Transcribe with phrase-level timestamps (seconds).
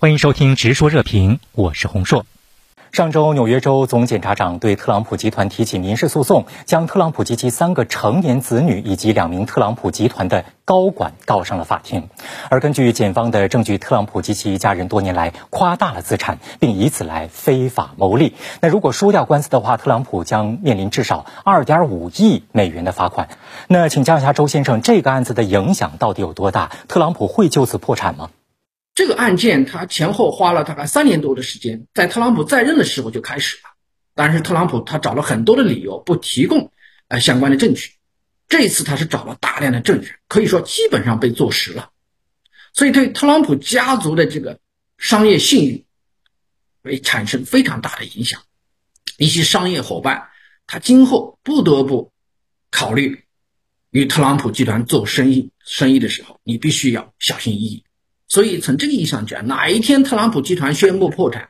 [0.00, 2.24] 欢迎收听《直说热评》，我是洪硕。
[2.92, 12.08] 上周，纽约州总检察长对特朗普集团提起民事诉讼，将特朗普及其三个成年子女以及两名特朗普集团的高管告上了法庭。
[12.48, 18.36] 而根据检方的证据，特朗普及其家人多年来夸大了资产，并以此来非法牟利。
[18.60, 23.28] 那如果输掉官司的话，特朗普将面临至少二点五亿美元的罚款。
[23.66, 26.70] 那请教一下周先生，这个案子的影响到底有多大？
[26.86, 28.30] 特朗普会就此破产吗？
[28.98, 33.62] 这个案件他前后花了大概三年多的时间，在特朗普在任的时候就开始了，
[34.16, 36.72] 但是特朗普他找了很多的理由不提供
[37.06, 37.92] 呃相关的证据，
[38.48, 41.90] 这一次他是找了大量的证据，可以说基本上被坐实了，
[42.72, 44.58] 所以对特朗普家族的这个
[44.96, 45.86] 商业信誉
[46.82, 48.42] 会产生非常大的影响，
[49.16, 50.30] 一些商业伙伴
[50.66, 52.10] 他今后不得不
[52.72, 53.22] 考虑
[53.90, 57.84] 与特朗普集团做生意，生意的时候你必须要小心翼翼。
[58.28, 61.48] 所以从这个意义上讲，哪一天特朗普集团宣布破产，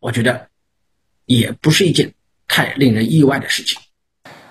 [0.00, 0.48] 我觉得
[1.26, 2.14] 也不是一件
[2.48, 3.78] 太令人意外的事情。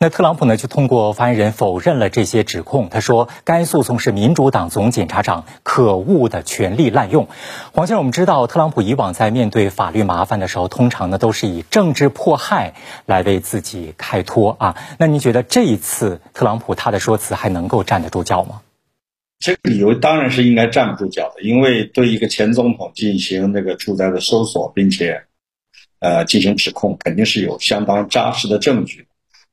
[0.00, 2.88] 那特朗普呢，就通过发言人否认了这些指控。
[2.88, 7.26] 他说，该诉讼是民主党总检察长可恶的权力滥用。
[7.72, 12.74] 黄先生，我们知道，特朗普以往在面对法律麻烦的时候，通常呢都是以政治迫害
[13.06, 14.76] 来为自己开脱啊。
[15.00, 18.60] 那您觉得这一次特朗普他的说辞还能够站得住脚吗？
[19.38, 25.22] 这个理由当然是应该站不住脚的，因为对一个前总统进行那个住宅的搜索，并且，
[26.00, 29.06] 呃，进行指控，肯定是有相当扎实的证据。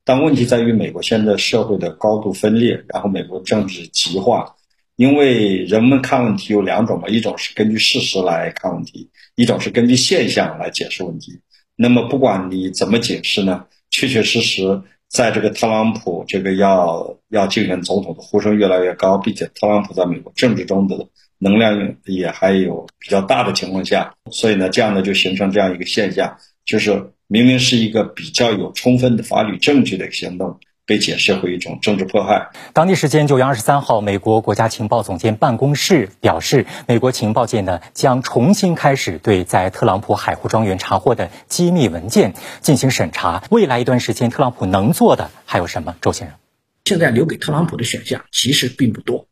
[0.03, 4.55] 但问题在于，美国现在社会的高度分裂，然后美国政治极化，
[4.95, 11.39] 因为人们看问题有两种嘛，一种是根据事实来看问题，一种是根据现象来解释问题。
[11.75, 14.81] 那么不管你怎么解释呢，确确实实。
[15.09, 30.59] 在这个特朗普这个要要竞选总统的呼声越来越高，并且特朗普在美国政治中的能量也还有比较大的情况下，所以呢，这样呢就形成这样一个现象，就是明明是一个比较有充分的法律证据的行动。
[30.86, 32.52] 被解释为一种政治迫害。
[32.73, 43.43] 当地时间九月二十三号，美国国家情报总监办公室表示，美国情报界呢将重新开始对在特朗普海湖庄园查获的机密文件进行审查。
[43.49, 45.95] 未来一段时间，特朗普能做的还有什么？
[46.02, 46.37] 周先生，
[46.86, 49.27] 现在留给特朗普的选项其实并不多。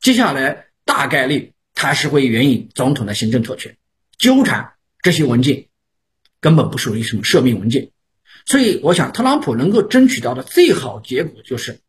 [0.00, 3.76] 接下来大概率他是会援引总统的行政特权，
[4.16, 5.66] 纠缠这些文件，
[6.40, 7.90] 根本不属于什么涉密文件。
[8.48, 11.80] 所以，我想特朗普能够争取到的最好结果就是，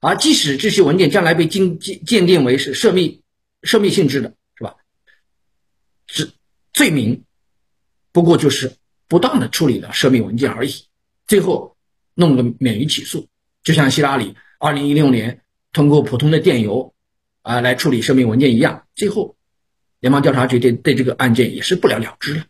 [0.00, 3.22] 啊，即使这些文件将来被鉴鉴鉴定为是涉密、
[3.62, 4.74] 涉密性质的，是吧？
[6.08, 6.32] 是
[6.72, 7.22] 罪名，
[8.10, 8.72] 不过就是
[9.06, 10.74] 不当的处理了涉密文件而已，
[11.28, 11.76] 最后
[12.14, 13.28] 弄个免于起诉，
[13.62, 15.42] 就像希拉里二零一六年
[15.72, 16.92] 通过普通的电邮
[17.42, 19.36] 啊来处理涉密文件一样，最后
[20.00, 22.46] 联邦调查局对对这个案件也是不了了之了。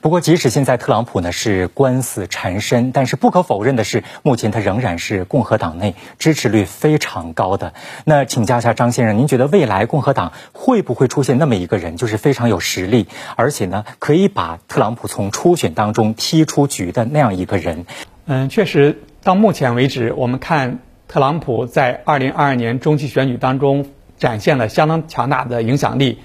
[0.00, 7.72] 不过，即使现在特朗普呢是官司缠身，但是不可否认的是，目前他仍然是共和党内支持率非常高的。
[8.04, 13.06] 那请教一下张先生，您觉得未来共和党会不会出现那么一个人，就是非常有实力，
[13.36, 17.86] 而且呢可以把特朗普从初选当中踢出局的那样一个人？
[18.26, 23.86] 嗯，确实，到目前为止，我们看特朗普在二零二二年中期选举当中
[24.18, 26.18] 展现了相当强大的影响力。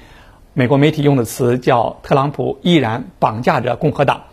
[0.54, 4.24] 美国媒体用的词叫“特朗普依然绑架着共和党”。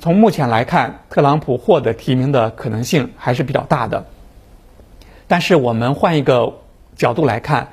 [0.00, 4.06] 从目前来看，特朗普获得提名的可能性还是比较大的。
[5.26, 6.54] 但是我们换一个
[6.96, 7.68] 角度来看，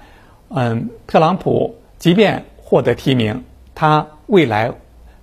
[0.49, 4.71] 嗯，特朗普即便获得提名，他未来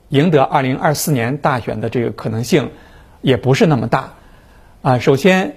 [0.09, 2.71] 赢得二零二四年大选的这个可能性
[3.21, 4.15] 也不是那么大。
[4.81, 5.57] 啊，首先，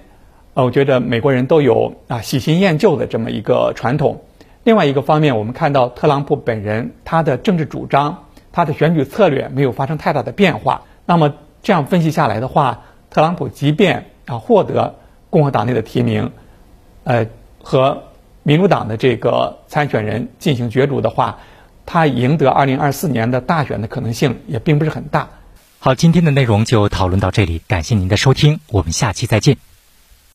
[0.53, 4.21] 呃，我觉得美国人都有啊喜新厌旧的这么一个传统。
[4.65, 10.81] 另外一个方面，我们看到特朗普本人他的政治主张、他的选举策略没有发生太大的变化。
[11.05, 12.81] 那么这样分析下来的话，
[13.11, 14.95] 特朗普即便啊获得
[15.29, 16.31] 共和党内的提名，
[17.03, 17.27] 呃
[17.61, 18.05] 和
[18.41, 21.37] 民主党的这个参选人进行角逐的话，
[21.85, 25.29] 他赢得二零二四年的大选的可能性也并不是很大。
[25.77, 29.74] 好，今天的内容就讨论到这里，感谢您的收听，我们下期再见。